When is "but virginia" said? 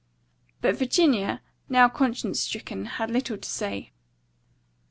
0.61-1.43